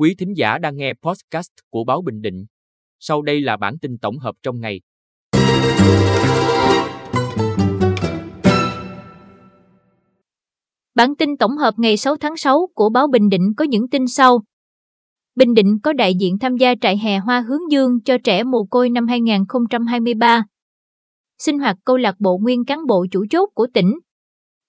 [0.00, 2.46] Quý thính giả đang nghe podcast của Báo Bình Định.
[2.98, 4.80] Sau đây là bản tin tổng hợp trong ngày.
[10.94, 14.06] Bản tin tổng hợp ngày 6 tháng 6 của Báo Bình Định có những tin
[14.06, 14.42] sau.
[15.34, 18.64] Bình Định có đại diện tham gia trại hè hoa hướng dương cho trẻ mồ
[18.70, 20.44] côi năm 2023.
[21.38, 23.98] Sinh hoạt câu lạc bộ nguyên cán bộ chủ chốt của tỉnh.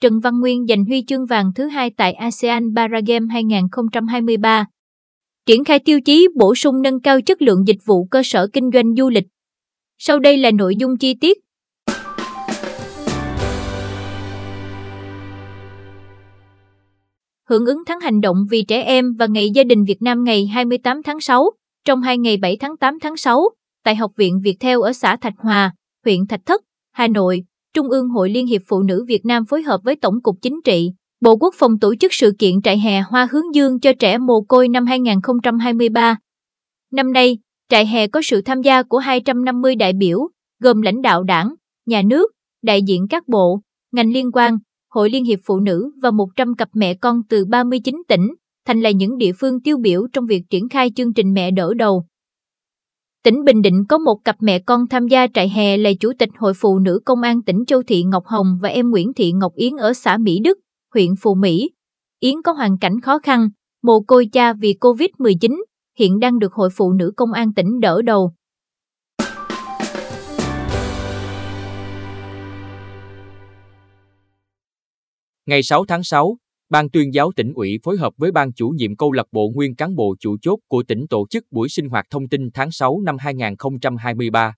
[0.00, 4.66] Trần Văn Nguyên giành huy chương vàng thứ hai tại ASEAN Paragame 2023.
[5.46, 8.70] Triển khai tiêu chí bổ sung nâng cao chất lượng dịch vụ cơ sở kinh
[8.74, 9.24] doanh du lịch.
[9.98, 11.38] Sau đây là nội dung chi tiết.
[17.48, 20.46] hưởng ứng tháng hành động vì trẻ em và Ngày Gia đình Việt Nam ngày
[20.46, 21.50] 28 tháng 6,
[21.84, 23.48] trong hai ngày 7 tháng 8 tháng 6,
[23.84, 25.72] tại Học viện Việt Theo ở xã Thạch Hòa,
[26.04, 26.62] huyện Thạch Thất,
[26.92, 30.22] Hà Nội, Trung ương Hội Liên hiệp Phụ nữ Việt Nam phối hợp với Tổng
[30.22, 30.90] cục Chính trị,
[31.22, 34.40] Bộ Quốc phòng tổ chức sự kiện trại hè Hoa Hướng Dương cho trẻ mồ
[34.48, 36.16] côi năm 2023.
[36.92, 40.18] Năm nay, trại hè có sự tham gia của 250 đại biểu,
[40.60, 41.54] gồm lãnh đạo đảng,
[41.86, 42.30] nhà nước,
[42.62, 43.60] đại diện các bộ,
[43.92, 44.58] ngành liên quan,
[44.90, 48.34] Hội Liên hiệp Phụ nữ và 100 cặp mẹ con từ 39 tỉnh,
[48.66, 51.74] thành là những địa phương tiêu biểu trong việc triển khai chương trình mẹ đỡ
[51.74, 52.04] đầu.
[53.24, 56.30] Tỉnh Bình Định có một cặp mẹ con tham gia trại hè là Chủ tịch
[56.38, 59.52] Hội Phụ nữ Công an tỉnh Châu Thị Ngọc Hồng và em Nguyễn Thị Ngọc
[59.54, 60.58] Yến ở xã Mỹ Đức,
[60.94, 61.70] huyện Phù Mỹ.
[62.20, 63.48] Yến có hoàn cảnh khó khăn,
[63.82, 65.62] mồ côi cha vì Covid-19,
[65.98, 68.32] hiện đang được Hội Phụ nữ Công an tỉnh đỡ đầu.
[75.46, 76.36] Ngày 6 tháng 6,
[76.70, 79.74] Ban tuyên giáo tỉnh ủy phối hợp với Ban chủ nhiệm câu lạc bộ nguyên
[79.74, 83.00] cán bộ chủ chốt của tỉnh tổ chức buổi sinh hoạt thông tin tháng 6
[83.00, 84.54] năm 2023.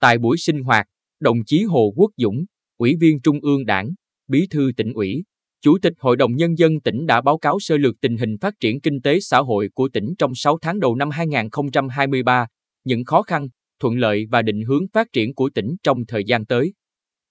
[0.00, 0.86] Tại buổi sinh hoạt,
[1.20, 2.44] đồng chí Hồ Quốc Dũng,
[2.78, 3.90] Ủy viên Trung ương Đảng,
[4.28, 5.24] Bí thư tỉnh ủy,
[5.64, 8.54] Chủ tịch Hội đồng Nhân dân tỉnh đã báo cáo sơ lược tình hình phát
[8.60, 12.46] triển kinh tế xã hội của tỉnh trong 6 tháng đầu năm 2023,
[12.84, 13.48] những khó khăn,
[13.80, 16.72] thuận lợi và định hướng phát triển của tỉnh trong thời gian tới.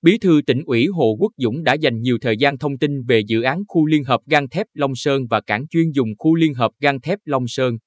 [0.01, 3.21] Bí thư tỉnh ủy Hồ Quốc Dũng đã dành nhiều thời gian thông tin về
[3.27, 6.53] dự án khu liên hợp gang thép Long Sơn và cảng chuyên dùng khu liên
[6.53, 7.77] hợp gang thép Long Sơn.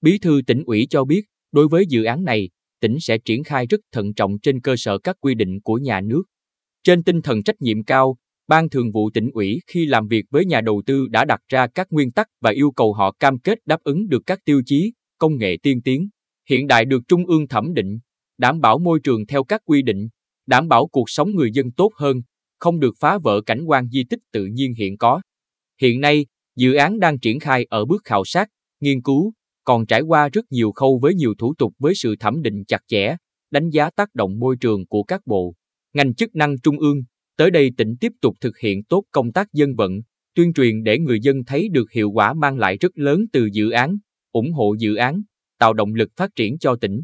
[0.00, 2.48] Bí thư tỉnh ủy cho biết, đối với dự án này,
[2.80, 6.00] tỉnh sẽ triển khai rất thận trọng trên cơ sở các quy định của nhà
[6.00, 6.22] nước.
[6.84, 8.16] Trên tinh thần trách nhiệm cao,
[8.48, 11.66] Ban Thường vụ tỉnh ủy khi làm việc với nhà đầu tư đã đặt ra
[11.66, 14.92] các nguyên tắc và yêu cầu họ cam kết đáp ứng được các tiêu chí,
[15.18, 16.08] công nghệ tiên tiến,
[16.50, 17.98] hiện đại được Trung ương thẩm định,
[18.38, 20.08] đảm bảo môi trường theo các quy định,
[20.46, 22.16] đảm bảo cuộc sống người dân tốt hơn,
[22.58, 25.20] không được phá vỡ cảnh quan di tích tự nhiên hiện có.
[25.80, 26.26] Hiện nay,
[26.56, 28.48] dự án đang triển khai ở bước khảo sát,
[28.80, 29.32] nghiên cứu,
[29.64, 32.80] còn trải qua rất nhiều khâu với nhiều thủ tục với sự thẩm định chặt
[32.86, 33.16] chẽ,
[33.50, 35.54] đánh giá tác động môi trường của các bộ,
[35.94, 37.02] ngành chức năng trung ương.
[37.38, 39.92] Tới đây tỉnh tiếp tục thực hiện tốt công tác dân vận,
[40.34, 43.70] tuyên truyền để người dân thấy được hiệu quả mang lại rất lớn từ dự
[43.70, 43.96] án,
[44.32, 45.22] ủng hộ dự án,
[45.58, 47.00] tạo động lực phát triển cho tỉnh.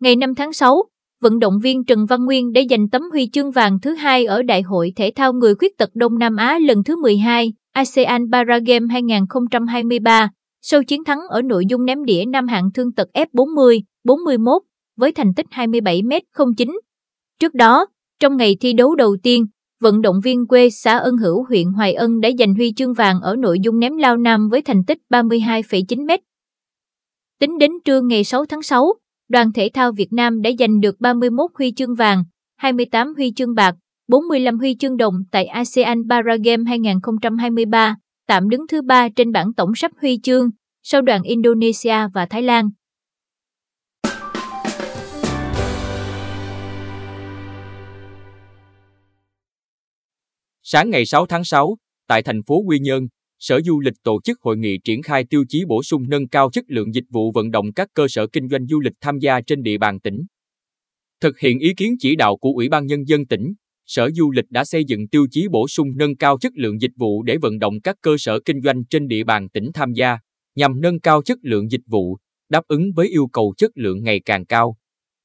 [0.00, 0.82] Ngày 5 tháng 6,
[1.20, 4.42] vận động viên Trần Văn Nguyên đã giành tấm huy chương vàng thứ hai ở
[4.42, 8.86] Đại hội Thể thao Người Khuyết tật Đông Nam Á lần thứ 12, ASEAN Paragame
[8.90, 10.30] 2023,
[10.62, 14.62] sau chiến thắng ở nội dung ném đĩa nam hạng thương tật F40, 41,
[14.96, 16.78] với thành tích 27m09.
[17.40, 17.86] Trước đó,
[18.20, 19.46] trong ngày thi đấu đầu tiên,
[19.80, 23.20] vận động viên quê xã Ân Hữu huyện Hoài Ân đã giành huy chương vàng
[23.20, 26.18] ở nội dung ném lao nam với thành tích 32,9m.
[27.40, 28.94] Tính đến trưa ngày 6 tháng 6,
[29.28, 32.24] đoàn thể thao Việt Nam đã giành được 31 huy chương vàng,
[32.56, 33.74] 28 huy chương bạc,
[34.08, 37.96] 45 huy chương đồng tại ASEAN Paragame 2023,
[38.26, 40.50] tạm đứng thứ ba trên bảng tổng sắp huy chương,
[40.82, 42.70] sau đoàn Indonesia và Thái Lan.
[50.62, 51.76] Sáng ngày 6 tháng 6,
[52.08, 55.44] tại thành phố Quy Nhơn, Sở Du lịch tổ chức hội nghị triển khai tiêu
[55.48, 58.48] chí bổ sung nâng cao chất lượng dịch vụ vận động các cơ sở kinh
[58.48, 60.22] doanh du lịch tham gia trên địa bàn tỉnh.
[61.20, 63.54] Thực hiện ý kiến chỉ đạo của Ủy ban Nhân dân tỉnh,
[63.94, 66.90] Sở Du lịch đã xây dựng tiêu chí bổ sung nâng cao chất lượng dịch
[66.96, 70.18] vụ để vận động các cơ sở kinh doanh trên địa bàn tỉnh tham gia,
[70.54, 72.16] nhằm nâng cao chất lượng dịch vụ,
[72.48, 74.76] đáp ứng với yêu cầu chất lượng ngày càng cao.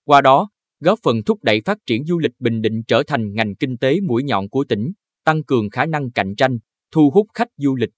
[0.06, 0.50] Qua đó,
[0.80, 4.00] góp phần thúc đẩy phát triển du lịch Bình Định trở thành ngành kinh tế
[4.02, 4.92] mũi nhọn của tỉnh,
[5.26, 6.58] tăng cường khả năng cạnh tranh,
[6.92, 7.92] thu hút khách du lịch.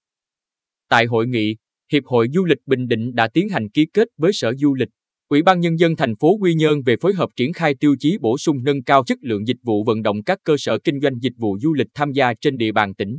[0.88, 1.56] Tại hội nghị,
[1.92, 4.88] Hiệp hội Du lịch Bình Định đã tiến hành ký kết với Sở Du lịch,
[5.30, 8.18] Ủy ban Nhân dân thành phố Quy Nhơn về phối hợp triển khai tiêu chí
[8.20, 11.18] bổ sung nâng cao chất lượng dịch vụ vận động các cơ sở kinh doanh
[11.20, 13.18] dịch vụ du lịch tham gia trên địa bàn tỉnh.